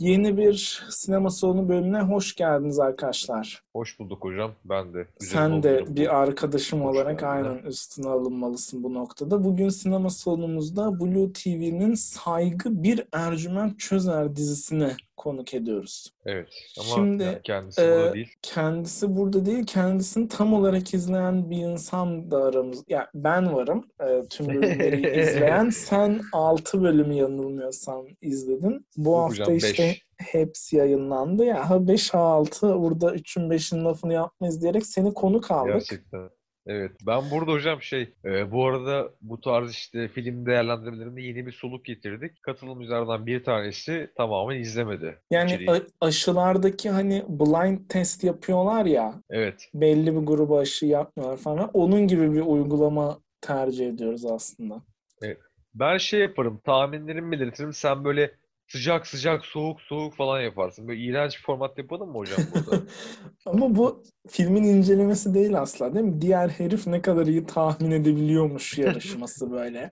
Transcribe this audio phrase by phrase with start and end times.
[0.00, 3.62] Yeni bir sinema salonu bölümüne hoş geldiniz arkadaşlar.
[3.72, 4.52] Hoş bulduk hocam.
[4.64, 5.06] Ben de.
[5.18, 7.48] Sen de bir arkadaşım hoş olarak geldin.
[7.48, 9.44] aynen üstüne alınmalısın bu noktada.
[9.44, 16.12] Bugün sinema salonumuzda Blue TV'nin Saygı Bir Ercüment Çözer dizisini konuk ediyoruz.
[16.26, 16.48] Evet
[16.78, 18.28] ama Şimdi, yani kendisi e, burada değil.
[18.42, 19.66] Kendisi burada değil.
[19.66, 22.84] Kendisini tam olarak izleyen bir insan da aramız.
[22.88, 23.84] Yani ben varım.
[24.00, 25.70] E, tüm bölümleri izleyen.
[25.70, 28.86] Sen 6 bölümü yanılmıyorsam izledin.
[28.96, 30.09] Bu Yok hafta hocam, işte beş.
[30.20, 31.44] Hepsi yayınlandı.
[31.44, 35.72] Ya ha 5 6 burada 3'ün 5'in lafını yapmayız diyerek seni konuk aldık.
[35.72, 36.30] Gerçekten.
[36.66, 36.92] Evet.
[37.06, 41.84] Ben burada hocam şey, e, bu arada bu tarz işte film değerlendirmelerinde yeni bir soluk
[41.84, 42.42] getirdik.
[42.42, 45.18] Katılımcılardan bir tanesi tamamen izlemedi.
[45.30, 49.14] Yani a- aşılardaki hani blind test yapıyorlar ya.
[49.30, 49.68] Evet.
[49.74, 51.70] Belli bir gruba aşı yapmıyorlar falan.
[51.74, 54.82] Onun gibi bir uygulama tercih ediyoruz aslında.
[55.22, 55.38] Evet.
[55.74, 57.72] Ben şey yaparım, tahminlerimi belirtirim.
[57.72, 58.30] Sen böyle
[58.72, 60.88] sıcak sıcak soğuk soğuk falan yaparsın.
[60.88, 62.82] Böyle iğrenç bir format yapalım mı hocam burada?
[63.46, 66.20] Ama bu filmin incelemesi değil asla değil mi?
[66.20, 69.90] Diğer herif ne kadar iyi tahmin edebiliyormuş yarışması böyle.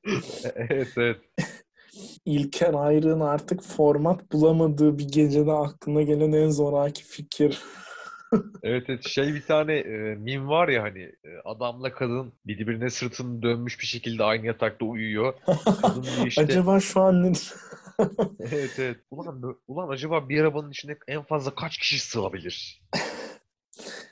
[0.55, 1.17] evet evet.
[2.25, 7.63] İlker Ayrık'ın artık format bulamadığı bir gecede aklına gelen en zoraki fikir.
[8.63, 13.43] evet evet şey bir tane e, mim var ya hani e, adamla kadın birbirine sırtını
[13.43, 15.35] dönmüş bir şekilde aynı yatakta uyuyor.
[15.83, 17.33] Kadın işte, Acaba şu an?
[18.41, 18.97] evet evet.
[19.11, 22.83] Ulan, ulan acaba bir arabanın içinde en fazla kaç kişi sığabilir?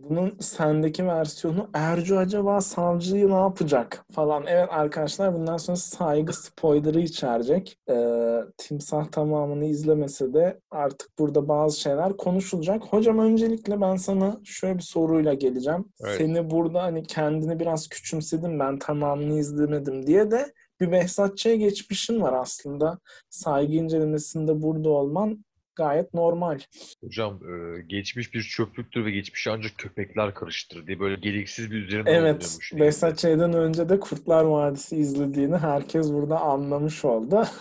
[0.01, 4.45] Bunun sendeki versiyonu Ercü acaba savcıyı ne yapacak falan.
[4.47, 7.79] Evet arkadaşlar bundan sonra saygı spoiler'ı içerecek.
[7.91, 12.83] Ee, timsah tamamını izlemese de artık burada bazı şeyler konuşulacak.
[12.85, 15.85] Hocam öncelikle ben sana şöyle bir soruyla geleceğim.
[16.05, 16.17] Evet.
[16.19, 22.33] Seni burada hani kendini biraz küçümsedim ben tamamını izlemedim diye de bir Behzatçı'ya geçmişin var
[22.33, 22.99] aslında.
[23.31, 25.45] Saygı incelemesinde burada olman
[25.77, 26.59] gayet normal.
[27.05, 32.11] Hocam e, geçmiş bir çöplüktür ve geçmiş ancak köpekler karıştırır diye böyle gereksiz bir üzerine
[32.11, 32.59] Evet.
[32.73, 37.45] Behzat Ç'den önce de Kurtlar Vadisi izlediğini herkes burada anlamış oldu.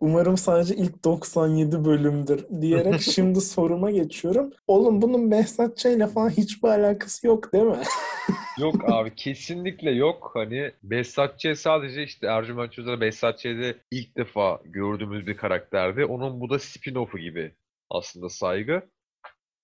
[0.00, 4.50] Umarım sadece ilk 97 bölümdür diyerek şimdi soruma geçiyorum.
[4.66, 5.84] Oğlum bunun Behzat Ç.
[5.84, 7.82] ile falan hiçbir alakası yok değil mi?
[8.58, 10.30] yok abi kesinlikle yok.
[10.34, 11.58] Hani Behzat Ç.
[11.58, 16.04] sadece işte Ercüment Çözer'e Behzat Ç'de ilk defa gördüğümüz bir karakterdi.
[16.04, 17.52] Onun bu da spin-off'u gibi
[17.90, 18.82] aslında saygı.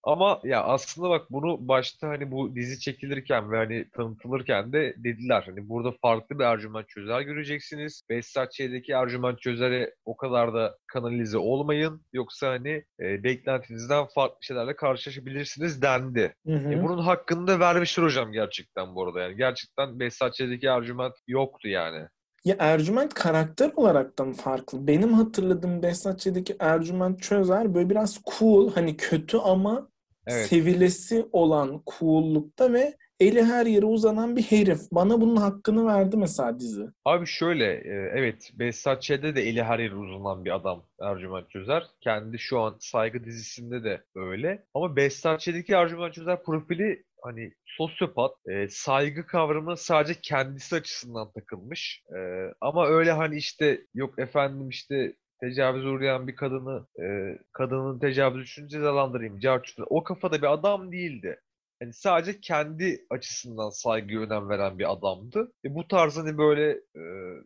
[0.07, 5.43] Ama ya aslında bak bunu başta hani bu dizi çekilirken ve hani tanıtılırken de dediler.
[5.47, 8.03] Hani burada farklı bir Ercüment Çözer göreceksiniz.
[8.11, 12.03] Behzatçı'daki Ercüment Çözer'e o kadar da kanalize olmayın.
[12.13, 16.35] Yoksa hani e, beklentinizden farklı şeylerle karşılaşabilirsiniz dendi.
[16.47, 16.73] Hı hı.
[16.73, 19.21] E, bunun hakkında vermiştir hocam gerçekten bu arada.
[19.21, 22.07] Yani gerçekten Behzatçı'daki Ercüment yoktu yani.
[22.45, 24.87] Ya Ercüment karakter olarak da mı farklı?
[24.87, 29.89] Benim hatırladığım Behzatçı'daki Ercüment Çözer böyle biraz cool, hani kötü ama
[30.27, 30.47] evet.
[30.47, 34.81] sevilesi olan cool'lukta ve eli her yere uzanan bir herif.
[34.93, 36.83] Bana bunun hakkını verdi mesela dizi.
[37.05, 41.87] Abi şöyle, e, evet Behzat Ç'de de eli her yere uzanan bir adam Ercüment Çözer.
[42.01, 44.65] Kendi şu an Saygı dizisinde de öyle.
[44.75, 52.03] Ama Behzat Ç'deki Ercüment Çözer profili hani sosyopat, e, saygı kavramı sadece kendisi açısından takılmış.
[52.17, 52.19] E,
[52.61, 58.69] ama öyle hani işte yok efendim işte tecavüz uğrayan bir kadını e, kadının tecavüz için
[58.69, 59.39] cezalandırayım.
[59.39, 59.87] Carçut'un.
[59.91, 61.41] O kafada bir adam değildi.
[61.83, 65.53] Yani sadece kendi açısından saygı önem veren bir adamdı.
[65.65, 67.03] E bu tarz hani böyle e,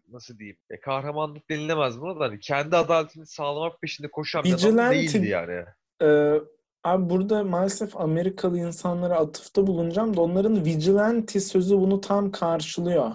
[0.09, 4.93] nasıl diyeyim e, kahramanlık denilemez buna da hani kendi adaletini sağlamak peşinde koşan bir adam
[4.93, 5.65] değildi yani.
[6.03, 6.41] E,
[6.85, 13.13] abi burada maalesef Amerikalı insanlara atıfta bulunacağım da onların vigilante sözü bunu tam karşılıyor.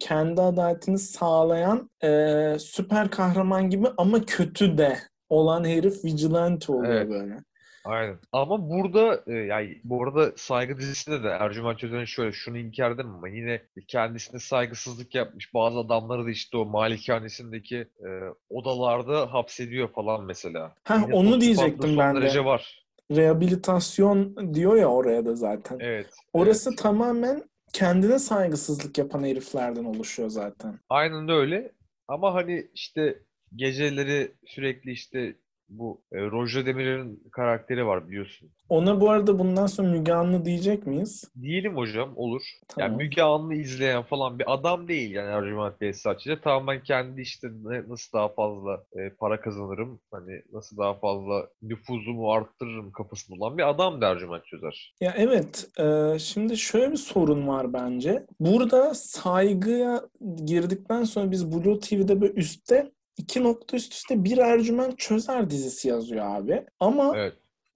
[0.00, 4.98] Kendi adaletini sağlayan e, süper kahraman gibi ama kötü de
[5.28, 7.10] olan herif vigilante oluyor evet.
[7.10, 7.36] böyle.
[7.84, 8.18] Aynen.
[8.32, 13.14] Ama burada e, yani bu arada saygı dizisinde de Ercüment Çözen'in şöyle şunu inkar edemem
[13.14, 18.08] ama yine kendisine saygısızlık yapmış bazı adamları da işte o malikanesindeki e,
[18.50, 20.74] odalarda hapsediyor falan mesela.
[20.84, 22.20] Ha onu diyecektim ben de.
[22.20, 22.84] Derece var.
[23.10, 25.78] Rehabilitasyon diyor ya oraya da zaten.
[25.80, 26.06] Evet.
[26.32, 26.78] Orası evet.
[26.78, 30.78] tamamen kendine saygısızlık yapan heriflerden oluşuyor zaten.
[30.88, 31.72] Aynen öyle.
[32.08, 33.18] Ama hani işte
[33.56, 35.36] geceleri sürekli işte
[35.70, 38.50] bu e, Roger Demirer'in karakteri var biliyorsun.
[38.68, 41.24] Ona bu arada bundan sonra Müge Anlı diyecek miyiz?
[41.42, 42.42] Diyelim hocam olur.
[42.68, 42.90] Tamam.
[42.90, 46.40] Yani Müge Anlı izleyen falan bir adam değil yani Ercüment Behzatçı'da.
[46.40, 47.48] Tamamen kendi işte
[47.88, 53.68] nasıl daha fazla e, para kazanırım, hani nasıl daha fazla nüfuzumu arttırırım kafasında olan bir
[53.68, 54.94] adam da Ercüment Çözer.
[55.00, 55.68] Ya evet.
[55.78, 58.26] E, şimdi şöyle bir sorun var bence.
[58.40, 60.02] Burada saygıya
[60.44, 62.90] girdikten sonra biz Blue TV'de böyle üstte
[63.20, 66.64] iki nokta üst üste bir Ercüment Çözer dizisi yazıyor abi.
[66.80, 67.34] Ama Evet.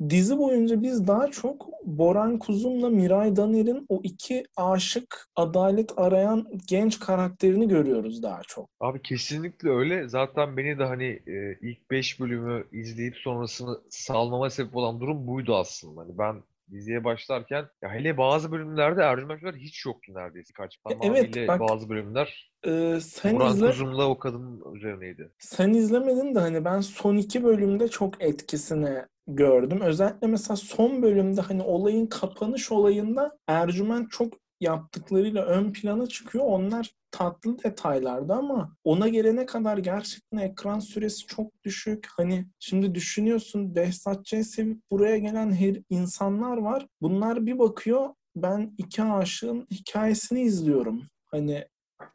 [0.08, 7.00] dizi boyunca biz daha çok Boran Kuzum'la Miray Daner'in o iki aşık, adalet arayan genç
[7.00, 8.68] karakterini görüyoruz daha çok.
[8.80, 10.08] Abi kesinlikle öyle.
[10.08, 15.56] Zaten beni de hani e, ilk 5 bölümü izleyip sonrasını salmama sebep olan durum buydu
[15.56, 16.00] aslında.
[16.00, 16.42] Hani ben
[16.74, 20.52] diziye başlarken ya hele bazı bölümlerde Ercüment hiç yoktu neredeyse.
[20.52, 25.30] Kaç evet, tamamıyla bak- bazı bölümler Ee, sen Burhan izle, Kuzum'la o kadının üzerineydi.
[25.38, 29.80] sen izlemedin de hani ben son iki bölümde çok etkisini gördüm.
[29.80, 36.44] Özellikle mesela son bölümde hani olayın kapanış olayında Ercüment çok yaptıklarıyla ön plana çıkıyor.
[36.44, 42.06] Onlar tatlı detaylardı ama ona gelene kadar gerçekten ekran süresi çok düşük.
[42.16, 46.86] Hani şimdi düşünüyorsun Behzat sevip buraya gelen her insanlar var.
[47.02, 51.02] Bunlar bir bakıyor ben iki aşığın hikayesini izliyorum.
[51.26, 51.64] Hani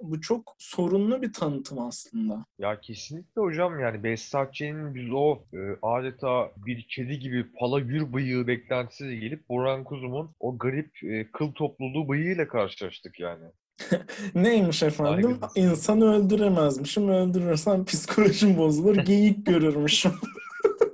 [0.02, 2.46] bu çok sorunlu bir tanıtım aslında.
[2.60, 8.14] Ya kesinlikle hocam yani Behzat Ç'nin biz o e, adeta bir kedi gibi pala gür
[8.14, 13.46] bıyığı beklentisiyle gelip Burhan Kuzum'un o garip e, kıl topluluğu bıyığıyla karşılaştık yani.
[14.36, 15.38] Neymiş efendim?
[15.42, 17.10] Saygı İnsanı öldüremezmişim.
[17.10, 18.96] Öldürürsem psikolojim bozulur.
[18.96, 20.12] Geyik görürmüşüm.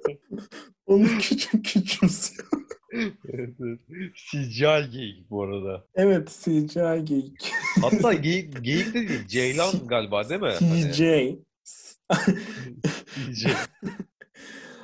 [0.85, 2.47] Onu küçük küçümsüyor.
[4.15, 5.85] CGI geyik bu arada.
[5.95, 7.51] Evet CGI geyik.
[7.81, 10.53] Hatta geyik, geyik de değil, Ceylan galiba değil mi?
[10.59, 11.01] Hani CJ.
[13.33, 13.47] CJ.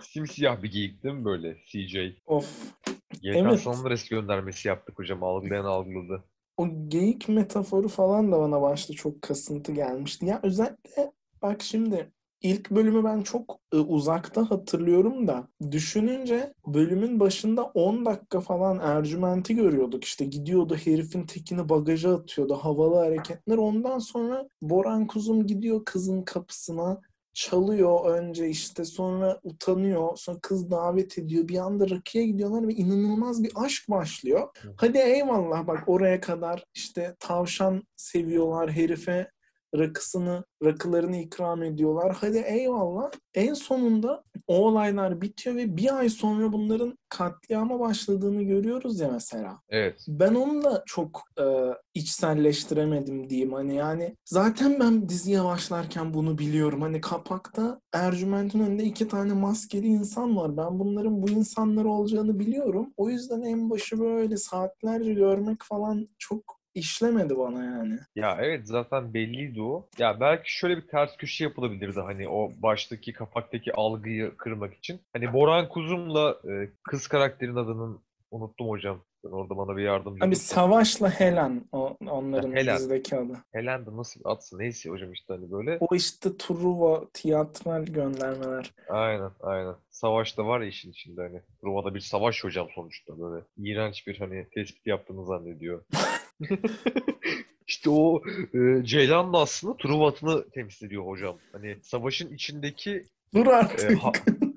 [0.02, 1.96] Simsiyah bir geyik değil mi böyle CJ?
[2.26, 2.74] Of.
[3.22, 3.60] GTA Evet.
[3.60, 5.24] San Andreas göndermesi yaptık hocam.
[5.24, 6.24] Algılayan algıladı.
[6.58, 10.26] O geyik metaforu falan da bana başta çok kasıntı gelmişti.
[10.26, 11.12] Ya özellikle
[11.42, 18.42] bak şimdi ilk bölümü ben çok e, uzakta hatırlıyorum da düşününce bölümün başında 10 dakika
[18.42, 20.04] falan Ercüment'i görüyorduk.
[20.04, 22.54] İşte gidiyordu herifin tekini bagaja atıyordu.
[22.54, 23.58] Havalı hareketler.
[23.58, 27.02] Ondan sonra Boran Kuzum gidiyor kızın kapısına
[27.34, 33.44] çalıyor önce işte sonra utanıyor sonra kız davet ediyor bir anda rakıya gidiyorlar ve inanılmaz
[33.44, 34.48] bir aşk başlıyor.
[34.76, 39.32] Hadi eyvallah bak oraya kadar işte tavşan seviyorlar herife
[39.76, 42.18] rakısını, rakılarını ikram ediyorlar.
[42.22, 43.12] Hadi eyvallah.
[43.34, 49.60] En sonunda o olaylar bitiyor ve bir ay sonra bunların katliama başladığını görüyoruz ya mesela.
[49.70, 50.06] Evet.
[50.08, 51.46] Ben onu da çok e,
[51.94, 53.54] içselleştiremedim diyeyim.
[53.54, 56.82] Hani yani zaten ben diziye başlarken bunu biliyorum.
[56.82, 60.58] Hani kapakta Ercüment'in önünde iki tane maskeli insan var.
[60.58, 62.94] Ben bunların bu insanlar olacağını biliyorum.
[62.98, 68.00] O yüzden en başı böyle saatlerce görmek falan çok işlemedi bana yani.
[68.16, 69.88] Ya evet zaten belliydi o.
[69.98, 75.02] Ya belki şöyle bir ters köşe yapılabilirdi hani o baştaki kapaktaki algıyı kırmak için.
[75.14, 78.00] Hani Boran Kuzum'la e, kız karakterin adının
[78.32, 79.00] unuttum hocam.
[79.26, 80.36] Sen orada bana bir yardımcı Abi.
[80.36, 82.76] Savaş'la Helen o, onların Ha, Helen.
[82.78, 83.38] dizideki adı.
[83.54, 85.78] Helen de nasıl bir adsa neyse hocam işte hani böyle.
[85.80, 88.72] O işte Truva tiyatral göndermeler.
[88.90, 89.76] Aynen aynen.
[89.90, 91.42] Savaş da var ya işin içinde hani.
[91.64, 93.44] Ruva'da bir savaş hocam sonuçta böyle.
[93.58, 95.84] iğrenç bir hani tespit yaptığını zannediyor.
[97.68, 98.22] İşte o
[98.54, 101.38] e, Ceylan da aslında Truvat'ını temsil ediyor hocam.
[101.52, 103.04] Hani savaşın içindeki
[103.34, 103.98] Dur e, artık.
[103.98, 104.12] ha-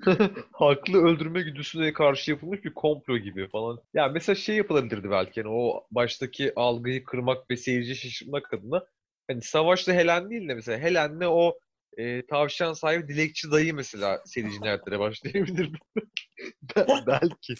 [0.51, 3.79] haklı öldürme güdüsüne karşı yapılmış bir komplo gibi falan.
[3.93, 8.85] Ya mesela şey yapılabilirdi belki hani o baştaki algıyı kırmak ve seyirci şaşırtmak adına
[9.27, 11.59] hani savaşta Helen değil de mesela Helen'le o
[11.97, 15.77] e, tavşan sahibi dilekçi dayı mesela seri cinayetlere başlayabilirdi.
[16.75, 17.55] Bel- belki.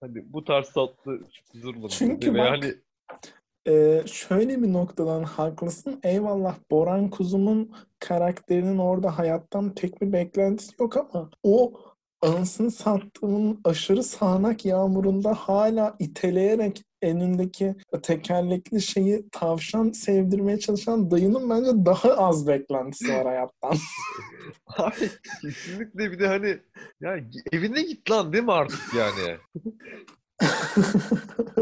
[0.00, 1.88] Hani bu tarz tatlı olabilirdi.
[1.88, 2.74] Çünkü bak- hani
[3.68, 6.00] Ee, şöyle bir noktadan haklısın.
[6.02, 11.72] Eyvallah Boran Kuzum'un karakterinin orada hayattan pek bir beklentisi yok ama o
[12.22, 21.86] anasını sattığının aşırı sağanak yağmurunda hala iteleyerek önündeki tekerlekli şeyi tavşan sevdirmeye çalışan dayının bence
[21.86, 23.76] daha az beklentisi var hayattan.
[24.66, 25.10] Abi
[25.42, 26.58] kesinlikle bir de hani
[27.00, 27.18] ya
[27.52, 29.38] evine git lan değil mi artık yani?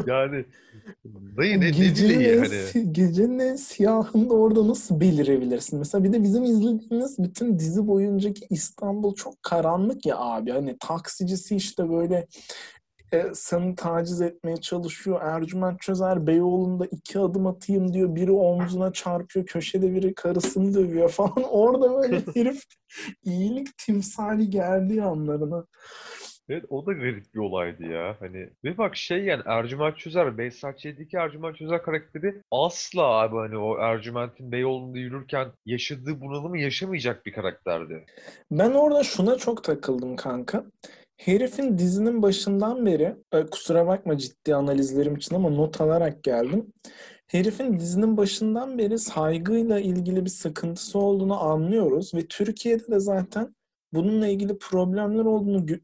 [0.06, 0.44] Yani
[1.36, 2.92] dayı ne, ne Gecenin dileği en, hani?
[2.92, 5.78] gecenin en siyahında orada nasıl belirebilirsin?
[5.78, 10.50] Mesela bir de bizim izlediğimiz bütün dizi boyuncaki İstanbul çok karanlık ya abi.
[10.50, 12.26] Hani taksicisi işte böyle
[13.12, 15.20] e, seni taciz etmeye çalışıyor.
[15.22, 18.14] Ercüment Çözer Beyoğlu'nda iki adım atayım diyor.
[18.14, 19.46] Biri omzuna çarpıyor.
[19.46, 21.42] Köşede biri karısını dövüyor falan.
[21.50, 22.62] Orada böyle herif
[23.24, 25.66] iyilik timsali geldiği anlarına.
[26.50, 28.16] Evet o da garip bir olaydı ya.
[28.20, 33.58] Hani ve bak şey yani Ercüment Çözer, Behzat Ç'deki Ercüment Çözer karakteri asla abi hani
[33.58, 38.04] o Ercüment'in Beyoğlu'nda yürürken yaşadığı bunalımı yaşamayacak bir karakterdi.
[38.50, 40.64] Ben orada şuna çok takıldım kanka.
[41.24, 46.72] Herifin dizinin başından beri, e, kusura bakma ciddi analizlerim için ama not alarak geldim.
[47.26, 53.54] herifin dizinin başından beri saygıyla ilgili bir sıkıntısı olduğunu anlıyoruz ve Türkiye'de de zaten
[53.92, 55.82] bununla ilgili problemler olduğunu gö-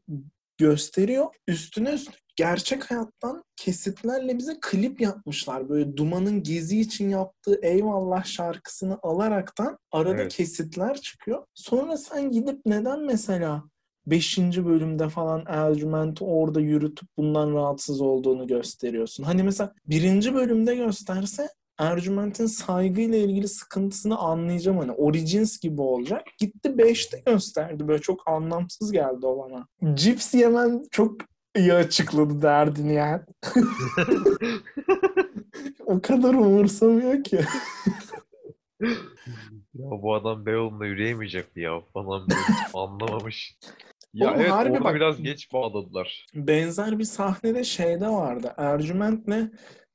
[0.57, 1.25] gösteriyor.
[1.47, 5.69] Üstüne üstlük gerçek hayattan kesitlerle bize klip yapmışlar.
[5.69, 10.33] Böyle Duman'ın Gezi için yaptığı Eyvallah şarkısını alaraktan arada Evet.
[10.33, 11.45] kesitler çıkıyor.
[11.53, 13.63] Sonra sen gidip neden mesela
[14.07, 14.37] 5.
[14.37, 19.23] bölümde falan Ercüment'i orada yürütüp bundan rahatsız olduğunu gösteriyorsun.
[19.23, 26.21] Hani mesela birinci bölümde gösterse Ercüment'in saygıyla ilgili sıkıntısını anlayacağım hani Origins gibi olacak.
[26.39, 27.87] Gitti 5'te gösterdi.
[27.87, 29.67] Böyle çok anlamsız geldi o bana.
[29.95, 31.21] Cips yemen çok
[31.55, 33.21] iyi açıkladı derdini yani.
[35.85, 37.39] o kadar umursamıyor ki.
[39.73, 42.27] Ya bu adam Beyoğlu'nda yürüyemeyecek mi ya falan
[42.73, 43.57] anlamamış.
[44.17, 46.25] Ya Oğlum evet harbi bak- biraz geç bağladılar.
[46.33, 48.53] Benzer bir sahnede şeyde vardı.
[48.57, 49.51] Ercüment'le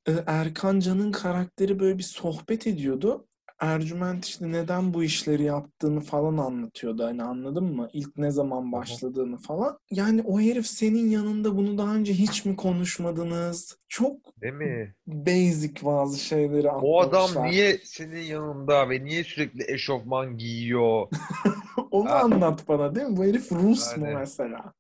[0.09, 3.27] e, Erkan Can'ın karakteri böyle bir sohbet ediyordu.
[3.63, 7.05] Ercüment işte neden bu işleri yaptığını falan anlatıyordu.
[7.05, 7.89] Hani anladın mı?
[7.93, 9.79] İlk ne zaman başladığını falan.
[9.91, 13.77] Yani o herif senin yanında bunu daha önce hiç mi konuşmadınız?
[13.89, 14.95] Çok Değil mi?
[15.07, 17.51] basic bazı şeyleri O adam atlamışlar.
[17.51, 21.07] niye senin yanında ve niye sürekli eşofman giyiyor?
[21.91, 22.19] Onu Ha.
[22.19, 23.17] anlat bana değil mi?
[23.17, 24.19] Bu herif Rus mu Aynen.
[24.21, 24.73] mesela?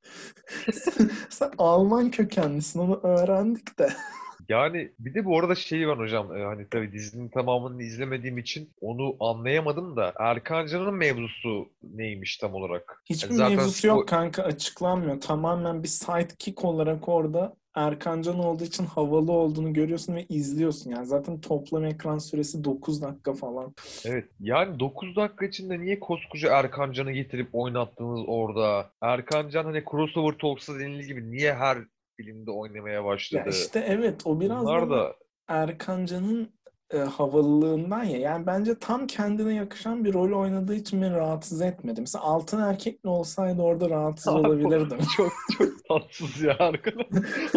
[0.73, 3.89] sen, sen Alman kökenlisin onu öğrendik de.
[4.53, 8.71] Yani bir de bu arada şey var hocam e, hani tabii dizinin tamamını izlemediğim için
[8.81, 13.03] onu anlayamadım da Erkan Can'ın mevzusu neymiş tam olarak?
[13.05, 15.21] Hiçbir Zaten mevzusu yok kanka açıklanmıyor.
[15.21, 20.91] Tamamen bir sidekick olarak orada Erkancan olduğu için havalı olduğunu görüyorsun ve izliyorsun.
[20.91, 23.75] Yani zaten toplam ekran süresi 9 dakika falan.
[24.05, 28.91] Evet yani 9 dakika içinde niye koskoca Erkan Can'ı getirip oynattınız orada?
[29.01, 31.79] Erkan Can hani crossover talks'ta denildiği gibi niye her
[32.17, 33.43] filmde oynamaya başladı?
[33.47, 35.17] Ya işte evet o biraz Bunlar da da
[35.49, 36.53] Erkancan'ın
[36.93, 38.19] e, havalılığından ya.
[38.19, 42.01] Yani bence tam kendine yakışan bir rol oynadığı için beni rahatsız etmedi.
[42.01, 44.99] Mesela altın erkekli olsaydı orada rahatsız Abi, olabilirdim.
[45.17, 47.07] çok çok tatsız ya arkadaş.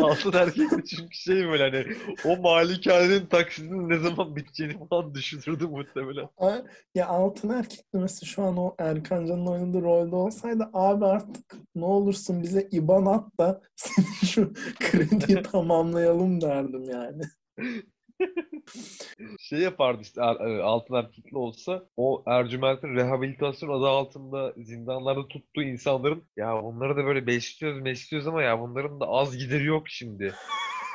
[0.02, 5.68] Altın erkek de çünkü şey böyle hani o malikanenin taksidinin ne zaman biteceğini falan düşünürdü
[5.68, 6.28] muhtemelen.
[6.96, 12.44] Ya altın erkekli mesela şu an o Erkancan'ın oynadığı rolde olsaydı abi artık ne olursun
[12.44, 17.22] bize IBAN at da senin şu krediyi tamamlayalım derdim yani.
[19.40, 26.24] Şey yapardı işte e, altın erkekli olsa o Ercüment'in rehabilitasyon adı altında zindanlarda tuttuğu insanların
[26.38, 30.34] ya bunları da böyle besliyoruz besliyoruz ama ya bunların da az gideri yok şimdi.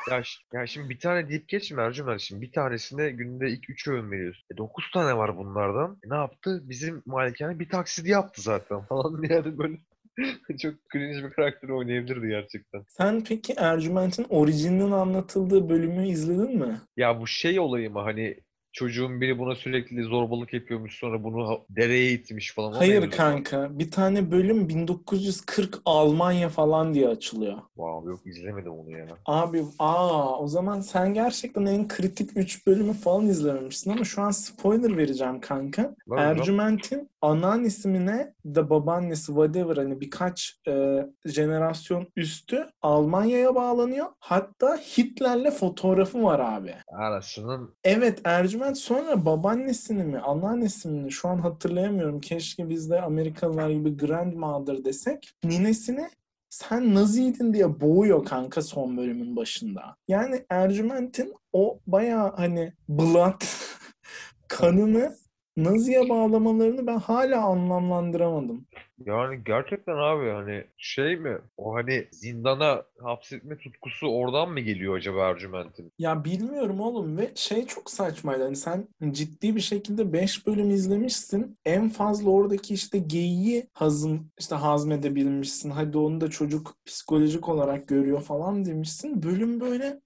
[0.09, 0.21] Ya,
[0.53, 4.45] ya şimdi bir tane deyip geçme Ercüment şimdi bir tanesine günde ilk 3 öğün veriyoruz.
[4.53, 5.97] E 9 tane var bunlardan.
[6.05, 6.61] E ne yaptı?
[6.63, 9.77] Bizim malikane bir taksidi yaptı zaten falan yani böyle
[10.61, 12.83] çok cringe bir karakter oynayabilirdi gerçekten.
[12.87, 16.81] Sen peki Ercüment'in orijininin anlatıldığı bölümü izledin mi?
[16.97, 18.37] Ya bu şey olayı mı hani
[18.73, 22.73] çocuğun biri buna sürekli zorbalık yapıyormuş sonra bunu dereye itmiş falan.
[22.73, 23.79] Hayır kanka.
[23.79, 27.57] Bir tane bölüm 1940 Almanya falan diye açılıyor.
[27.75, 29.07] Wow, yok izlemedim onu ya.
[29.25, 34.31] Abi aa o zaman sen gerçekten en kritik 3 bölümü falan izlememişsin ama şu an
[34.31, 35.95] spoiler vereceğim kanka.
[36.07, 36.25] Hocam.
[36.25, 44.05] Ercüment'in anneannesi mi ne da babaannesi whatever hani birkaç e, jenerasyon üstü Almanya'ya bağlanıyor.
[44.19, 46.75] Hatta Hitler'le fotoğrafı var abi.
[46.87, 52.21] Anasının Evet Ercüment sonra babaannesini mi anneannesini mi şu an hatırlayamıyorum.
[52.21, 55.33] Keşke biz de Amerikalılar gibi grandmother desek.
[55.43, 56.09] Ninesini
[56.49, 59.95] sen Naziydin diye boğuyor kanka son bölümün başında.
[60.07, 63.41] Yani Ercüment'in o baya hani blood
[64.47, 65.15] kanını
[65.57, 68.67] Nazi'ye bağlamalarını ben hala anlamlandıramadım.
[69.05, 75.29] Yani gerçekten abi hani şey mi o hani zindana hapsetme tutkusu oradan mı geliyor acaba
[75.29, 75.91] Ercüment'in?
[75.99, 78.43] Ya bilmiyorum oğlum ve şey çok saçmaydı.
[78.43, 81.57] Hani sen ciddi bir şekilde 5 bölüm izlemişsin.
[81.65, 85.69] En fazla oradaki işte geyiği hazım işte hazmedebilmişsin.
[85.69, 89.23] Hadi onu da çocuk psikolojik olarak görüyor falan demişsin.
[89.23, 90.01] Bölüm böyle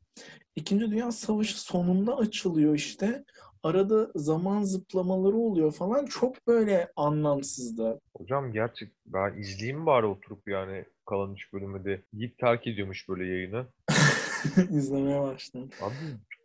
[0.55, 3.25] İkinci Dünya Savaşı sonunda açılıyor işte.
[3.65, 6.05] Arada zaman zıplamaları oluyor falan.
[6.05, 7.99] Çok böyle anlamsızdı.
[8.17, 13.25] Hocam gerçek ben izleyeyim bari oturup yani kalan 3 bölümü de deyip terk ediyormuş böyle
[13.25, 13.65] yayını.
[14.71, 15.69] İzlemeye başladım.
[15.81, 15.95] Abi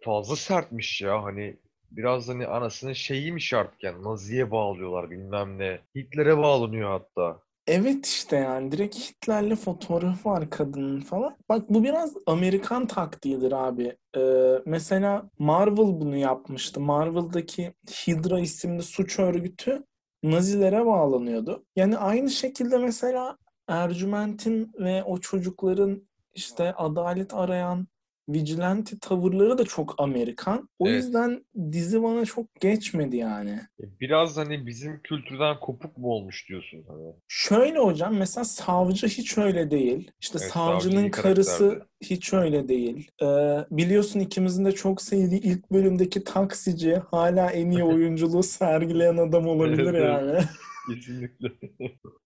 [0.05, 1.57] fazla sertmiş ya hani
[1.91, 5.81] biraz hani anasının şeyiymiş artık yani Nazi'ye bağlıyorlar bilmem ne.
[5.97, 7.43] Hitler'e bağlanıyor hatta.
[7.71, 11.37] Evet işte yani direkt Hitler'le fotoğrafı var kadının falan.
[11.49, 13.97] Bak bu biraz Amerikan taktiğidir abi.
[14.17, 16.81] Ee, mesela Marvel bunu yapmıştı.
[16.81, 19.85] Marvel'daki Hydra isimli suç örgütü
[20.23, 21.65] Nazilere bağlanıyordu.
[21.77, 27.87] Yani aynı şekilde mesela Ercüment'in ve o çocukların işte adalet arayan
[28.35, 30.69] vigilante tavırları da çok Amerikan.
[30.79, 31.03] O Evet.
[31.03, 33.61] yüzden dizi bana çok geçmedi yani.
[34.01, 37.13] Biraz hani bizim kültürden kopuk mu olmuş diyorsun hani.
[37.29, 40.11] Şöyle hocam mesela savcı hiç öyle değil.
[40.21, 41.85] İşte Evet, savcı savcının karısı karakterdi.
[42.01, 43.11] hiç öyle değil.
[43.23, 43.27] Ee,
[43.71, 49.95] biliyorsun ikimizin de çok sevdiği ilk bölümdeki taksici hala en iyi oyunculuğu sergileyen adam olabilir
[49.95, 50.41] yani.
[50.95, 51.53] Kesinlikle.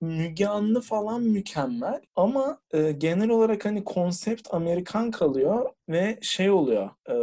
[0.00, 6.90] Müge Anlı falan mükemmel ama e, genel olarak hani konsept Amerikan kalıyor ve şey oluyor
[7.08, 7.14] e,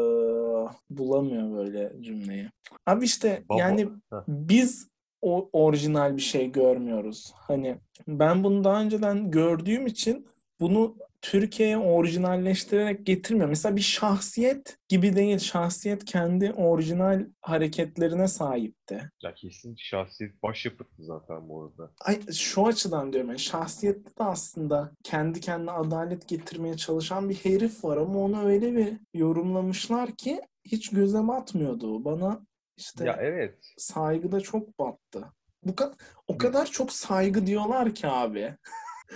[0.90, 2.50] bulamıyor böyle cümleyi.
[2.86, 3.90] Abi işte Baba- yani
[4.28, 4.88] biz
[5.22, 7.32] o orijinal bir şey görmüyoruz.
[7.36, 10.28] Hani ben bunu daha önceden gördüğüm için
[10.60, 13.50] bunu Türkiye'ye orijinalleştirerek getirmiyor.
[13.50, 15.40] Mesela bir şahsiyet gibi değil.
[15.40, 19.10] Şahsiyet kendi orijinal hareketlerine sahipti.
[19.24, 21.92] Ya kesin şahsiyet başyapıttı zaten bu arada.
[22.06, 27.84] Ay, şu açıdan diyorum yani şahsiyette de aslında kendi kendine adalet getirmeye çalışan bir herif
[27.84, 32.06] var ama onu öyle bir yorumlamışlar ki hiç göze batmıyordu.
[32.06, 32.42] Bana
[32.78, 33.58] işte Ya evet.
[33.78, 35.26] saygıda çok battı.
[35.64, 35.96] Bu kadar
[36.28, 38.56] o kadar çok saygı diyorlar ki abi.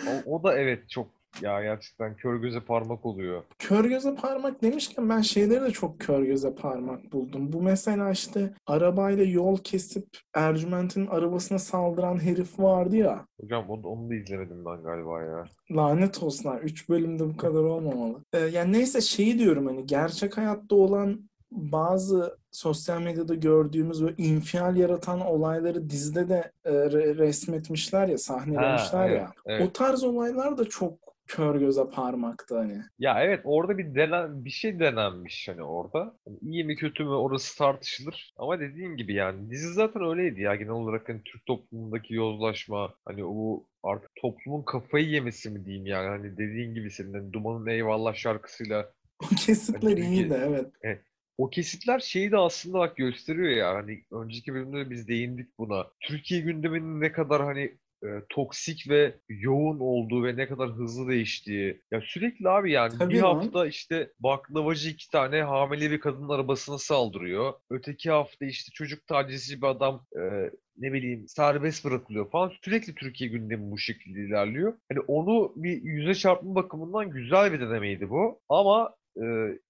[0.07, 3.43] O, o da evet çok ya gerçekten kör göze parmak oluyor.
[3.59, 7.53] Kör göze parmak demişken ben şeyleri de çok kör göze parmak buldum.
[7.53, 13.25] Bu mesela işte arabayla yol kesip Ercüment'in arabasına saldıran herif vardı ya.
[13.41, 15.45] Hocam onu, onu da izlemedim ben galiba ya.
[15.71, 16.49] Lanet olsun.
[16.49, 18.23] ha, Üç bölümde bu kadar olmamalı.
[18.33, 24.75] Ee, yani neyse şeyi diyorum hani gerçek hayatta olan bazı sosyal medyada gördüğümüz ve infial
[24.77, 29.31] yaratan olayları dizide de e, re- resmetmişler ya, sahnelemişler Ha, evet, ya.
[29.45, 29.67] evet.
[29.67, 30.93] O tarz olaylar da çok
[31.27, 32.81] kör göze parmaktı hani.
[32.99, 36.17] Ya evet orada bir denen bir şey denenmiş hani orada.
[36.27, 38.33] Hani iyi mi kötü mü orası tartışılır.
[38.37, 43.25] Ama dediğin gibi yani dizi zaten öyleydi ya genel olarak hani Türk toplumundaki yozlaşma hani
[43.25, 48.15] o artık toplumun kafayı yemesi mi diyeyim yani hani dediğin gibi senin hani Duman'ın Eyvallah
[48.15, 48.91] şarkısıyla
[49.23, 50.35] O kesitler Hani iyi de
[50.83, 51.01] evet.
[51.37, 55.87] o kesitler şeyi de aslında bak gösteriyor ya hani önceki bölümde de biz değindik buna.
[55.99, 61.81] Türkiye gündeminin ne kadar hani e, toksik ve yoğun olduğu ve ne kadar hızlı değiştiği.
[61.91, 63.35] Ya sürekli abi yani Tabii bir lan.
[63.35, 67.53] hafta işte baklavacı iki tane hamile bir kadının arabasına saldırıyor.
[67.69, 72.51] Öteki hafta işte çocuk tacizci bir adam e, ne bileyim serbest bırakılıyor falan.
[72.63, 74.73] Sürekli Türkiye gündemi bu şekilde ilerliyor.
[74.91, 78.41] Hani onu bir yüze çarpma bakımından güzel bir denemeydi bu.
[78.49, 79.23] Ama e,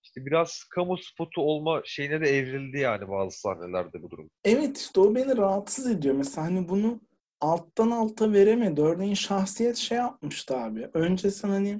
[0.04, 4.30] işte biraz kamu spotu olma şeyine de evrildi yani bazı sahnelerde bu durum.
[4.46, 6.16] Evet işte o beni rahatsız ediyor.
[6.16, 7.00] Mesela hani bunu
[7.42, 8.82] alttan alta veremedi.
[8.82, 10.90] Örneğin şahsiyet şey yapmıştı abi.
[10.94, 11.80] Önce sen hani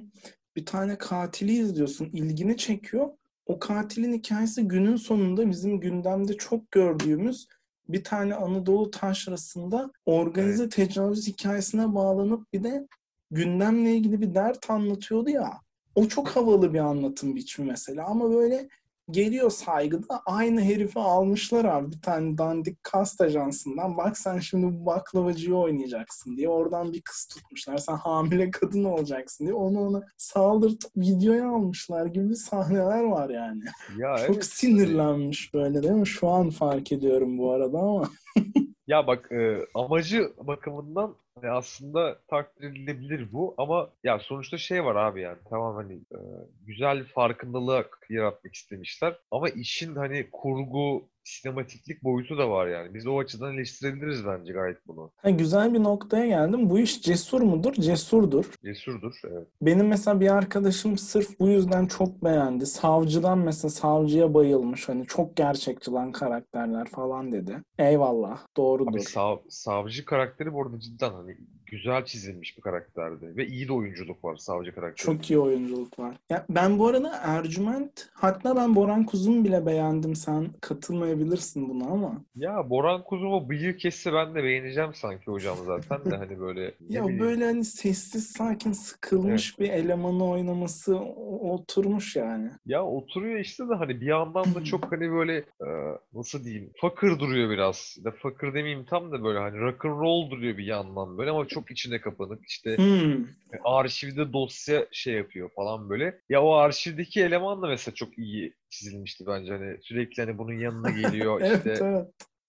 [0.56, 3.08] bir tane katili izliyorsun, ilgini çekiyor.
[3.46, 7.46] O katilin hikayesi günün sonunda bizim gündemde çok gördüğümüz
[7.88, 12.86] bir tane Anadolu taşrasında organize tecavüz hikayesine bağlanıp bir de
[13.30, 15.52] gündemle ilgili bir dert anlatıyordu ya.
[15.94, 18.68] O çok havalı bir anlatım biçimi mesela ama böyle
[19.10, 24.86] geliyor saygıda aynı herifi almışlar abi bir tane dandik kast ajansından bak sen şimdi bu
[24.86, 30.90] baklavacıyı oynayacaksın diye oradan bir kız tutmuşlar sen hamile kadın olacaksın diye onu ona saldırtıp
[30.96, 33.62] videoya almışlar gibi sahneler var yani.
[33.98, 34.44] Ya Çok evet.
[34.44, 36.06] sinirlenmiş böyle değil mi?
[36.06, 38.10] Şu an fark ediyorum bu arada ama.
[38.86, 44.96] Ya bak e, amacı bakımından hani aslında takdir edilebilir bu ama ya sonuçta şey var
[44.96, 46.18] abi yani tamam hani e,
[46.66, 52.94] güzel farkındalık yaratmak istemişler ama işin hani kurgu sinematiklik boyutu da var yani.
[52.94, 55.12] Biz o açıdan eleştirebiliriz bence gayet bunu.
[55.16, 56.70] Ha, güzel bir noktaya geldim.
[56.70, 57.72] Bu iş cesur mudur?
[57.72, 58.44] Cesurdur.
[58.64, 59.48] Cesurdur evet.
[59.62, 62.66] Benim mesela bir arkadaşım sırf bu yüzden çok beğendi.
[62.66, 64.88] Savcıdan mesela savcıya bayılmış.
[64.88, 67.56] Hani çok gerçekçi lan karakterler falan dedi.
[67.78, 68.32] Eyvallah.
[68.32, 68.98] Abi Doğrudur.
[69.00, 74.24] sav- savcı karakteri bu arada cidden hani güzel çizilmiş bir karakterdi ve iyi de oyunculuk
[74.24, 75.06] var savcı karakteri.
[75.06, 76.14] Çok iyi oyunculuk var.
[76.30, 80.14] Ya ben bu arada Ercüment hatta ben Boran Kuzum bile beğendim.
[80.16, 82.12] Sen katılmayabilirsin buna ama.
[82.36, 87.02] Ya Boran Kuzum'u bıyık kesse ben de beğeneceğim sanki hocam zaten de hani böyle Ya
[87.04, 87.20] bileyim.
[87.20, 92.50] böyle hani sessiz sakin sıkılmış bir elemanı oynaması o- oturmuş yani.
[92.66, 95.68] Ya oturuyor işte de hani bir yandan da çok hani böyle e,
[96.14, 97.96] nasıl diyeyim fakir duruyor biraz.
[98.04, 101.46] Ya fakir demeyeyim tam da böyle hani rock and roll duruyor bir yandan böyle ama
[101.48, 102.46] çok içine kapanık.
[102.48, 103.26] İşte Hmm.
[103.64, 106.20] arşivde dosya şey yapıyor falan böyle.
[106.28, 110.90] Ya o arşivdeki eleman da mesela çok iyi çizilmişti bence hani sürekli hani bunun yanına
[110.90, 112.06] geliyor Evet işte evet.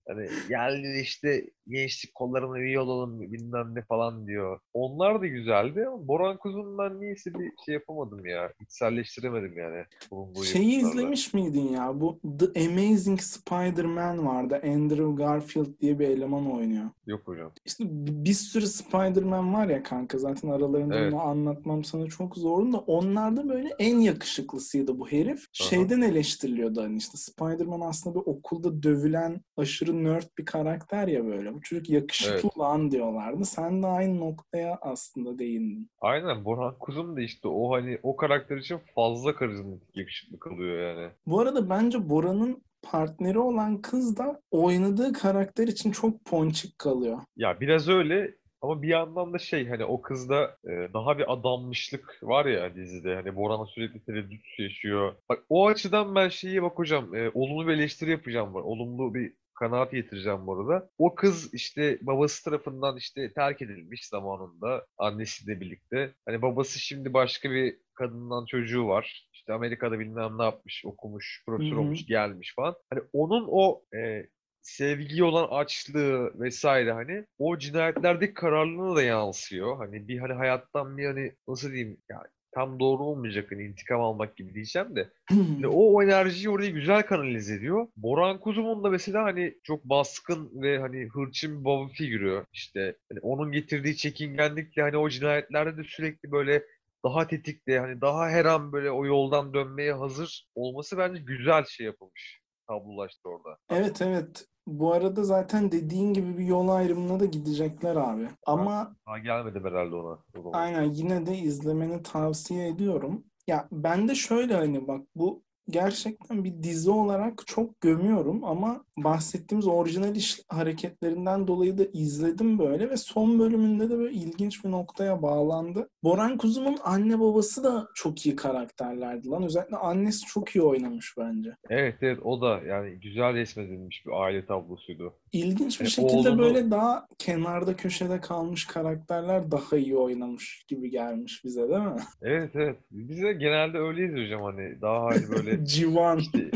[0.08, 4.60] hani geldi işte gençlik kollarına üye olalım bilmem ne falan diyor.
[4.74, 8.54] Onlar da güzeldi ama Boran Kuzun ben niyeyse bir şey yapamadım ya.
[8.60, 9.84] İçselleştiremedim yani.
[10.12, 12.02] bulunduğu Şeyi izlemiş miydin ya?
[12.02, 14.62] Bu The Amazing Spider-Man vardı.
[14.64, 16.90] Andrew Garfield diye bir eleman oynuyor.
[17.06, 17.52] Yok hocam.
[17.66, 17.84] İşte
[18.26, 21.12] bir sürü Spider-Man var ya kanka zaten aralarında Evet.
[21.12, 25.46] bunu anlatmam sana çok zordu da onlarda böyle en yakışıklısıydı bu herif.
[25.54, 31.54] Şeyden eleştiriliyordu hani işte Spider-Man aslında bir okulda dövülen aşırı nerd bir karakter ya böyle.
[31.58, 32.58] Bu çocuk yakışıklı Evet.
[32.60, 33.46] lan diyorlardı.
[33.46, 35.90] Sen de aynı noktaya aslında değindin.
[36.02, 41.12] Aynen Boran Kuzum da işte o hani o karakter için fazla karizmatik yakışıklı kalıyor yani.
[41.28, 47.20] Bu arada bence Bora'nın partneri olan kız da oynadığı karakter için çok ponçik kalıyor.
[47.38, 52.20] Ya biraz öyle ama bir yandan da şey hani o kızda e, daha bir adanmışlık
[52.24, 53.16] var ya dizide.
[53.16, 55.16] Hani Boran'a sürekli tereddüt yaşıyor.
[55.30, 58.62] Bak o açıdan ben şeyi bak hocam e, olumlu bir eleştiri yapacağım var.
[58.62, 60.90] Olumlu bir kanaat getireceğim bu arada.
[60.98, 66.14] O kız işte babası tarafından işte terk edilmiş zamanında annesiyle birlikte.
[66.26, 69.30] Hani babası şimdi başka bir kadından çocuğu var.
[69.34, 72.76] İşte Amerika'da bilmem ne yapmış, okumuş, profesör olmuş, gelmiş falan.
[72.90, 74.28] Hani onun o e,
[74.62, 79.78] sevgiye olan açlığı vesaire hani o cinayetlerdeki kararlılığına da yansıyor.
[79.78, 84.36] Hani bir hani hayattan bir hani nasıl diyeyim yani tam doğru olmayacak hani intikam almak
[84.38, 85.10] gibi diyeceğim de
[85.68, 87.88] o, o enerjiyi oraya güzel kanalize ediyor.
[87.98, 93.20] Boran Kuzum'un da mesela hani çok baskın ve hani hırçın bir baba figürü işte hani
[93.20, 96.64] onun getirdiği çekingenlikle hani o cinayetlerde de sürekli böyle
[97.04, 101.86] daha tetikte hani daha her an böyle o yoldan dönmeye hazır olması bence güzel şey
[101.86, 102.42] yapılmış.
[102.68, 103.58] Tablolaştı orada.
[103.70, 104.46] Evet evet.
[104.68, 108.28] Bu arada zaten dediğin gibi bir yol ayrımına da gidecekler abi.
[108.46, 110.14] Ama Daha gelmedim herhalde ona.
[110.38, 110.54] o zaman.
[110.54, 113.24] aynen yine de izlemeni tavsiye ediyorum.
[113.48, 119.68] Ya ben de şöyle hani bak bu gerçekten bir dizi olarak çok gömüyorum ama bahsettiğimiz
[119.68, 125.22] orijinal iş hareketlerinden dolayı da izledim böyle ve son bölümünde de böyle ilginç bir noktaya
[125.22, 125.90] bağlandı.
[126.04, 129.44] Boran Kuzum'un anne babası da çok iyi karakterlerdi lan.
[129.44, 131.50] Özellikle annesi çok iyi oynamış bence.
[131.70, 135.14] Evet evet o da yani güzel resmedilmiş bir aile tablosuydu.
[135.32, 140.90] İlginç bir E, şekilde oğlunu- böyle daha kenarda köşede kalmış karakterler daha iyi oynamış gibi
[140.90, 142.02] gelmiş bize değil mi?
[142.22, 142.78] Evet evet.
[142.92, 146.20] Biz de genelde öyleyiz hocam hani daha hani böyle Civan.
[146.20, 146.52] işte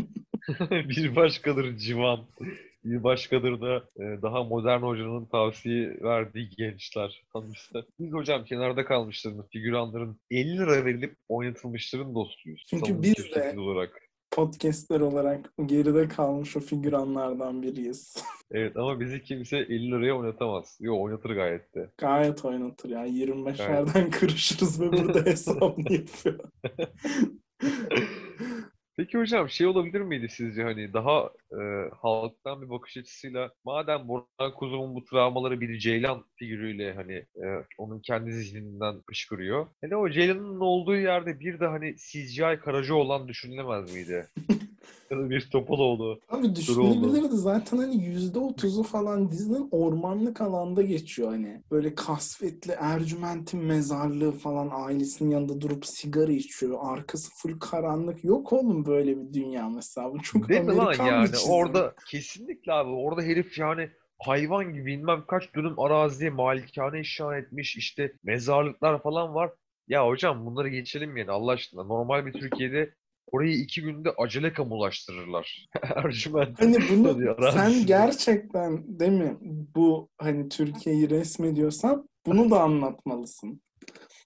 [0.72, 2.20] bir başkadır civan.
[2.86, 7.86] Bir başkadır da e, daha modern hocanın tavsiye verdiği gençler, tanışlar.
[8.00, 12.66] Biz hocam kenarda kalmışların, figüranların 50 lira verilip oynatılmışların dostuyuz.
[12.70, 14.02] Çünkü biz de- olarak.
[14.32, 18.16] Podcastler olarak geride kalmış o figüranlardan biriyiz.
[18.54, 20.78] Evet ama bizi kimse 50 liraya oynatamaz.
[20.80, 21.90] Yo oynatır gayet de.
[21.98, 23.08] Gayet oynatır ya.
[23.08, 26.40] 25'lerden kırışırız ve burada hesabını yapıyor.
[29.02, 34.54] Peki hocam şey olabilir miydi sizce hani daha e, halktan bir bakış açısıyla madem Burhan
[34.56, 39.68] Kuzum'un bu travmaları bir Ceylan figürüyle hani e, onun kendi zihninden kışkırıyor.
[39.82, 44.28] Hele o Ceylan'ın olduğu yerde bir de hani CGI Karaca olan düşünülemez miydi?
[45.12, 46.20] bir Topaloğlu.
[46.30, 51.64] Abi düşünebilirdi zaten hani %30'u falan dizinin ormanlık alanda geçiyor hani.
[51.72, 56.78] Böyle kasvetli Ercüment'in mezarlığı falan ailesinin yanında durup sigara içiyor.
[56.82, 58.24] Arkası full karanlık.
[58.24, 60.14] Yok oğlum böyle bir dünya mesela.
[60.14, 61.52] Bu çok Değil mi lan Amerikan bir yani çizim.
[61.52, 67.78] orada kesinlikle abi orada herif yani hayvan gibi bilmem kaç dönüm araziye malikane inşa etmiş
[67.78, 69.52] işte mezarlıklar falan var.
[69.88, 71.84] Ya hocam bunları geçelim yani Allah aşkına.
[71.84, 72.94] Normal bir Türkiye'de
[73.32, 75.68] orayı iki günde acele kamulaştırırlar.
[75.96, 76.62] Ercüment.
[76.62, 79.38] Hani bunu sen gerçekten değil mi
[79.76, 83.62] bu hani Türkiye'yi resmediyorsan bunu da anlatmalısın.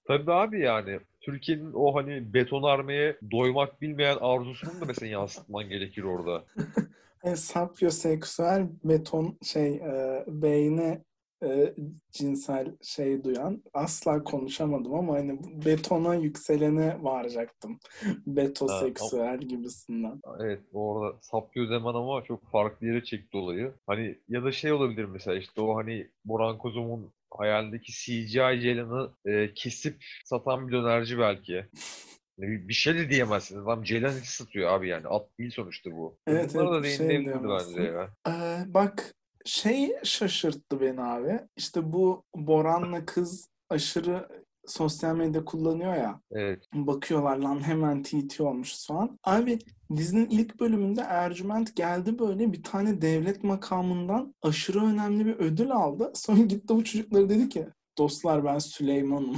[0.08, 6.46] Tabii abi yani Türkiye'nin o hani betonarmeye doymak bilmeyen arzusunu da mesela yansıtman gerekir orada.
[7.26, 11.04] Hani sapyoseksüel beton şey e, beyne
[11.43, 11.76] e,
[12.12, 17.80] cinsel şey duyan asla konuşamadım ama hani betona yükselene varacaktım.
[18.28, 20.21] Betoseksüel gibisinden.
[20.39, 23.74] Evet orada sapıyor zaman ama çok farklı yere çekti olayı.
[23.88, 29.54] Hani ya da şey olabilir mesela işte o hani Boran Kozum'un hayalindeki CGI Ceylan'ı e,
[29.54, 31.65] kesip satan bir dönerci belki.
[32.38, 33.63] Bir şey de diyemezsiniz.
[33.63, 35.08] Adam Ceylan eti satıyor abi yani.
[35.08, 36.17] At değil sonuçta bu.
[36.28, 37.78] Evet, Bunlara evet, da şey değinilebilirdi diyemezsin.
[37.78, 38.10] bence ya.
[38.28, 39.15] Ee, bak
[39.46, 41.40] şey şaşırttı beni abi.
[41.56, 44.28] İşte bu Boran'la kız aşırı
[44.68, 46.22] sosyal medya kullanıyor ya.
[46.32, 46.64] Evet.
[46.74, 49.20] Bakıyorlar lan hemen TT olmuş soğan.
[49.24, 49.60] Abi
[49.96, 56.12] dizinin ilk bölümünde Ercüment geldi böyle bir tane devlet makamından aşırı önemli bir ödül aldı.
[56.16, 59.38] Sonra gitti bu çocuklara dedi ki dostlar ben Süleyman'ım.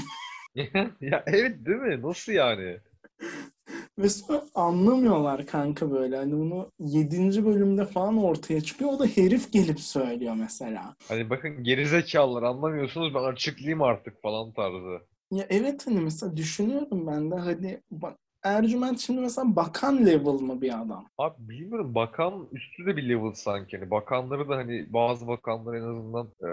[1.01, 2.01] ya evet değil mi?
[2.01, 2.77] Nasıl yani?
[3.99, 6.15] Ve sonra anlamıyorlar kanka böyle.
[6.17, 7.45] Hani bunu 7.
[7.45, 8.91] bölümde falan ortaya çıkıyor.
[8.91, 10.95] O da herif gelip söylüyor mesela.
[11.07, 14.99] Hani bakın gerizekalılar anlamıyorsunuz ben açıklayayım artık falan tarzı.
[15.31, 20.61] Ya evet hani mesela düşünüyorum ben de hani bak Ercüment şimdi mesela bakan level mı
[20.61, 21.09] bir adam?
[21.17, 23.77] Abi bilmiyorum bakan üstü de bir level sanki.
[23.77, 26.49] Hani bakanları da hani bazı bakanlar en azından e,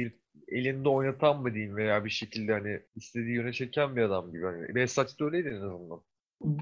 [0.00, 0.12] e,
[0.48, 4.44] elinde oynatan mı diyeyim veya bir şekilde hani istediği yöne çeken bir adam gibi.
[4.44, 6.00] Hani Behzatçı da öyleydi en azından.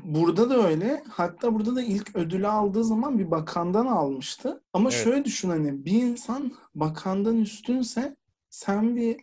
[0.05, 1.03] Burada da öyle.
[1.11, 4.63] Hatta burada da ilk ödülü aldığı zaman bir bakandan almıştı.
[4.73, 5.05] Ama Evet.
[5.05, 8.17] şöyle düşün hani bir insan bakandan üstünse
[8.51, 9.17] sen bir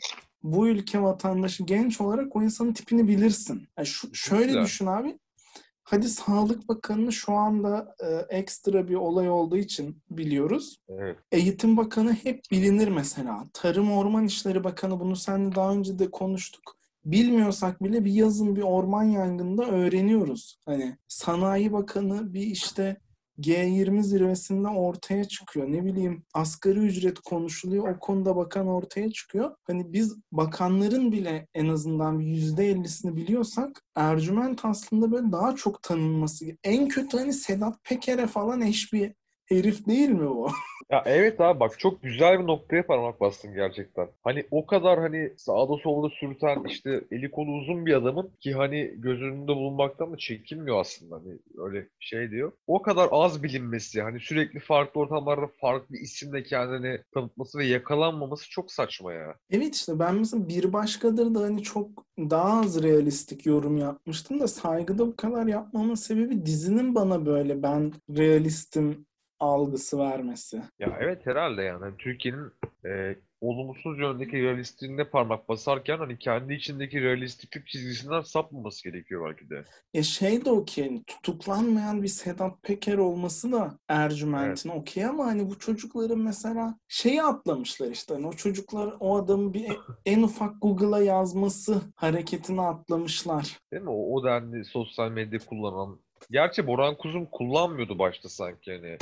[0.44, 3.68] bu ülke vatandaşı genç olarak o insanın tipini bilirsin.
[3.78, 4.66] Yani şu, şöyle Kesinlikle.
[4.66, 5.20] düşün abi.
[5.84, 10.78] Hadi Sağlık Bakanı'nı şu anda e, ekstra bir olay olduğu için biliyoruz.
[10.90, 11.18] Evet.
[11.32, 13.44] Eğitim Bakanı hep bilinir mesela.
[13.54, 16.79] Tarım Orman İşleri Bakanı bunu seninle daha önce de konuştuk.
[17.06, 20.58] Bilmiyorsak bile bir yazın bir orman yangında öğreniyoruz.
[20.66, 22.98] Hani Sanayi Bakanı bir işte
[23.40, 25.72] G20 zirvesinde ortaya çıkıyor.
[25.72, 27.88] Ne bileyim asgari ücret konuşuluyor.
[27.88, 29.56] O konuda bakan ortaya çıkıyor.
[29.64, 36.46] Hani biz bakanların bile en azından bir %50'sini biliyorsak Ercüment aslında böyle daha çok tanınması.
[36.64, 39.14] En kötü hani Sedat Peker'e falan eş bir
[39.50, 40.48] herif değil mi o?
[40.92, 44.08] Ya evet abi bak çok güzel bir noktaya parmak bastın gerçekten.
[44.24, 48.94] Hani o kadar hani sağda solda sürten işte eli kolu uzun bir adamın ki hani
[48.98, 52.52] göz önünde bulunmaktan da çekinmiyor aslında hani öyle şey diyor.
[52.68, 58.72] O kadar az bilinmesi hani sürekli farklı ortamlarda farklı isimle kendini tanıtması ve yakalanmaması çok
[58.72, 59.36] saçma ya.
[59.52, 64.48] Evet işte ben mesela bir başkadır da hani çok daha az realistik yorum yapmıştım da
[64.48, 69.06] saygıda bu kadar yapmamın sebebi dizinin bana böyle ben realistim
[69.40, 70.62] algısı vermesi.
[70.80, 72.52] Ya evet herhalde yani Hani Türkiye'nin
[72.86, 79.66] e, olumsuz yöndeki realistliğine parmak basarken hani kendi içindeki realistiklik çizgisinden sapmaması gerekiyor belki de.
[79.94, 85.50] Ya şey de okey hani tutuklanmayan bir Sedat Peker olması da Ercüment'in okey ama hani
[85.50, 91.02] bu çocukların mesela şeyi atlamışlar işte hani o çocuklar o adamın bir en ufak Google'a
[91.02, 93.58] yazması hareketini atlamışlar.
[93.72, 93.90] Değil mi?
[93.90, 96.00] O, o denli sosyal medya kullanan.
[96.32, 98.98] Gerçi Boran Kuzum kullanmıyordu başta sanki hani.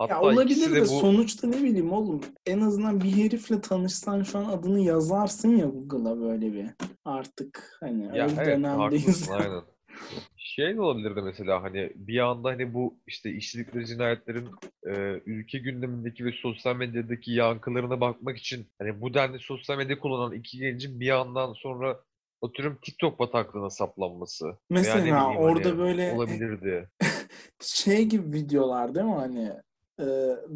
[0.00, 3.60] Ya Hatta ikisi olabilir de de bu sonuçta ne bileyim oğlum en azından bir herifle
[3.60, 6.66] tanışsan şu an adını yazarsın ya Google'a böyle bir
[7.04, 9.30] artık hani ya öyle evet dönemdeyiz.
[9.32, 9.62] aynen.
[10.36, 14.48] Şey de olabilirdi mesela hani bir anda hani bu işte işledikleri cinayetlerin
[14.86, 14.92] e,
[15.26, 20.58] ülke gündemindeki ve sosyal medyadaki yankılarına bakmak için hani bu denli sosyal medya kullanan iki
[20.58, 22.00] gencin bir yandan sonra
[22.42, 26.90] atıyorum TikTok bataklığına saplanması Mesela bileyim orada hani böyle olabilirdi.
[27.60, 29.52] şey gibi videolar değil mi hani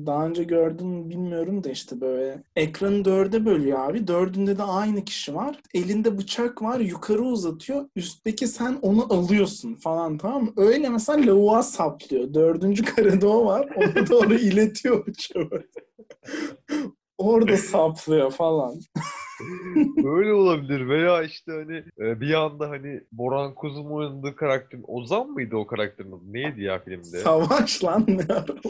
[0.06, 4.06] daha önce gördün bilmiyorum da işte böyle ekranı dörde bölüyor abi.
[4.06, 5.60] Dördünde de aynı kişi var.
[5.74, 7.88] Elinde bıçak var yukarı uzatıyor.
[7.96, 10.52] Üstteki sen onu alıyorsun falan tamam mı?
[10.56, 12.34] Öyle mesela lavuğa saplıyor.
[12.34, 13.68] Dördüncü karede o var.
[13.76, 15.50] Ona doğru iletiyor bıçağı.
[17.22, 18.74] Orada saplıyor falan.
[20.04, 25.56] Öyle olabilir veya işte hani e, bir anda hani Boran Kuzum oynadığı karakterin Ozan mıydı
[25.56, 26.32] o karakterin adı?
[26.32, 27.04] Neydi ya filmde?
[27.04, 28.22] Savaş lan ne?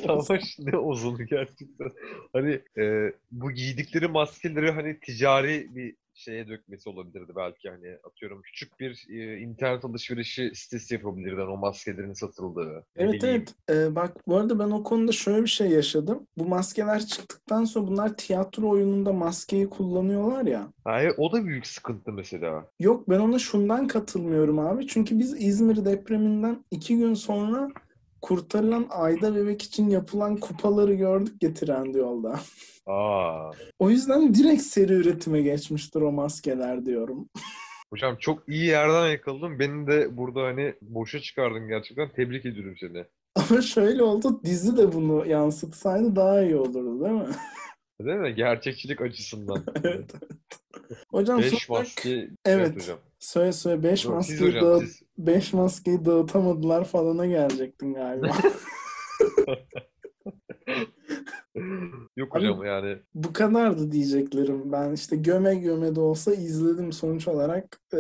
[0.07, 1.91] Savaş ne Ozan'ı gerçekten.
[2.33, 8.81] Hani e, bu giydikleri maskeleri hani ticari bir şeye dökmesi olabilirdi belki hani atıyorum küçük
[8.81, 12.85] bir e, internet alışverişi sitesi yapabilirdi hani o maskelerin satıldığı.
[12.97, 13.55] Evet evet.
[13.71, 16.27] Ee, bak bu arada ben o konuda şöyle bir şey yaşadım.
[16.37, 20.69] Bu maskeler çıktıktan sonra bunlar tiyatro oyununda maskeyi kullanıyorlar ya.
[20.85, 22.67] Ha, evet, o da büyük sıkıntı mesela.
[22.81, 24.87] Yok ben ona şundan katılmıyorum abi.
[24.87, 27.69] Çünkü biz İzmir depreminden iki gün sonra
[28.23, 32.41] kurtarılan Ayda Bebek için yapılan kupaları gördük getiren yolda.
[32.87, 33.51] Aa.
[33.79, 37.29] O yüzden direkt seri üretime geçmiştir o maskeler diyorum.
[37.91, 39.59] Hocam çok iyi yerden yakaladın.
[39.59, 42.09] Beni de burada hani boşa çıkardın gerçekten.
[42.13, 43.05] Tebrik ediyorum seni.
[43.35, 47.29] Ama şöyle oldu dizi de bunu yansıtsaydı daha iyi olurdu değil mi?
[48.01, 48.35] Değil mi?
[48.35, 49.65] Gerçekçilik açısından.
[49.85, 50.11] Evet.
[51.11, 52.29] Hocam Beş maske.
[52.45, 52.77] Evet.
[52.77, 52.99] hocam.
[53.19, 54.85] söyle söyle 5 Yok, siz maskeyi dağıt.
[55.27, 58.27] 5 maskeyi dağıtamadılar falana gelecektin galiba.
[62.17, 62.99] Yok Abi- hocam yani.
[63.15, 64.73] Bu kadardı diyeceklerim.
[64.73, 67.81] Ben işte göme göme de olsa izledim sonuç olarak.
[67.95, 67.97] Ee,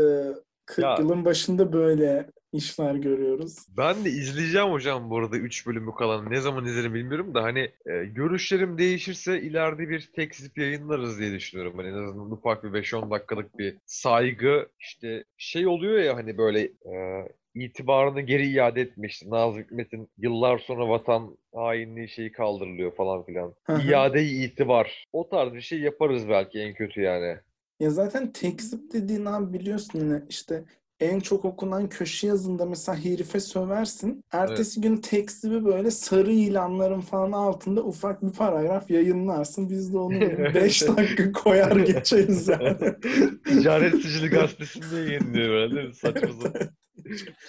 [0.67, 3.67] 40 Ya- yılın başında böyle işler görüyoruz.
[3.77, 6.31] Ben de izleyeceğim hocam bu arada 3 bölümü kalan.
[6.31, 11.33] Ne zaman izlerim bilmiyorum da hani e, görüşlerim değişirse ileride bir tek zip yayınlarız diye
[11.33, 11.73] düşünüyorum.
[11.77, 16.61] Hani en azından ufak bir 5-10 dakikalık bir saygı işte şey oluyor ya hani böyle
[16.63, 19.31] e, itibarını geri iade etmişti.
[19.31, 23.55] Nazım Hikmet'in yıllar sonra vatan hainliği şeyi kaldırılıyor falan filan.
[23.89, 25.05] İade-i itibar.
[25.13, 27.37] O tarz bir şey yaparız belki en kötü yani.
[27.81, 30.65] Ya zaten tekzip dediğin abi biliyorsun yine işte
[31.03, 34.25] en çok okunan köşe yazında mesela herife söversin.
[34.33, 39.71] Ertesi gün teksti bir böyle sarı ilanların falan altında ufak bir paragraf yayınlarsın.
[39.71, 40.21] Biz de onu
[40.55, 42.77] 5 dakika koyar geçeriz yani.
[43.45, 45.95] Ticaret Sicili Gazetesi'nde yayınlıyor mi?
[45.95, 46.69] Saçma sapan.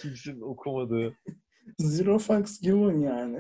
[0.02, 1.14] Kimsenin okumadığı.
[1.80, 3.40] Zero fucks given yani.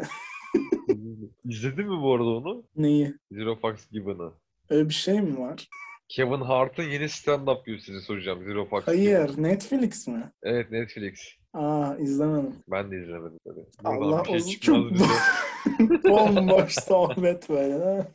[1.46, 2.64] İzledin mi bu arada onu?
[2.76, 3.14] Neyi?
[3.32, 4.32] Zero Fox Given'ı.
[4.70, 5.70] Öyle bir şey mi var?
[6.10, 8.44] Kevin Hart'ın yeni stand-up gösterisi soracağım.
[8.46, 8.84] Zero Fox.
[8.88, 9.32] Hayır.
[9.38, 10.32] Netflix mi?
[10.44, 11.14] Evet Netflix.
[11.54, 12.56] Aa izlemedim.
[12.68, 13.66] Ben de izlemedim tabii.
[13.84, 17.74] Allah Buradan şey çıkmaz çok bomboş sohbet böyle.
[17.84, 18.08] ha?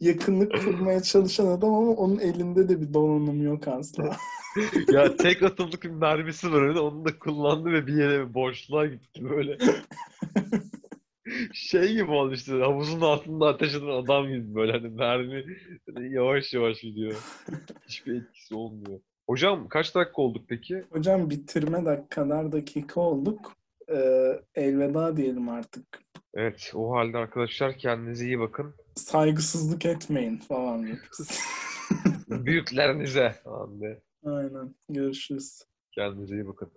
[0.00, 4.16] Yakınlık kurmaya çalışan adam ama onun elinde de bir donanım yok asla.
[4.92, 6.78] ya tek atımlık bir mermisi var öyle.
[6.80, 9.58] Onu da kullandı ve bir yere boşluğa gitti böyle.
[11.52, 15.44] şey gibi oldu işte havuzun altında ateş eden adam gibi böyle hani mermi
[16.14, 17.14] yavaş yavaş gidiyor.
[17.88, 19.00] Hiçbir etkisi olmuyor.
[19.26, 20.84] Hocam kaç dakika olduk peki?
[20.90, 23.52] Hocam bitirme dak kadar dakika olduk.
[23.90, 25.84] Ee, elveda diyelim artık.
[26.34, 28.74] Evet o halde arkadaşlar kendinize iyi bakın.
[28.94, 30.86] Saygısızlık etmeyin falan.
[32.28, 33.34] Büyüklerinize.
[33.44, 34.74] Abi, Aynen.
[34.88, 35.62] Görüşürüz.
[35.92, 36.72] kendinize iyi bakın.